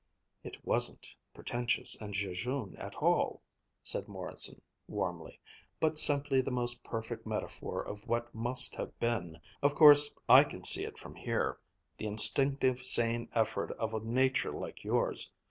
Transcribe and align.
"It 0.43 0.65
wasn't 0.65 1.15
pretentious 1.31 1.93
and 2.01 2.11
jejune 2.15 2.75
at 2.77 2.95
all!" 2.95 3.43
said 3.83 4.07
Morrison 4.07 4.59
warmly, 4.87 5.39
"but 5.79 5.99
simply 5.99 6.41
the 6.41 6.49
most 6.49 6.83
perfect 6.83 7.27
metaphor 7.27 7.83
of 7.83 8.07
what 8.07 8.33
must 8.33 8.73
have 8.77 8.99
been 8.99 9.39
of 9.61 9.75
course, 9.75 10.11
I 10.27 10.43
can 10.43 10.63
see 10.63 10.85
it 10.85 10.97
from 10.97 11.13
here 11.13 11.59
the 11.99 12.07
instinctive 12.07 12.79
sane 12.81 13.29
effort 13.35 13.73
of 13.73 13.93
a 13.93 13.99
nature 13.99 14.51
like 14.51 14.83
yours. 14.83 15.29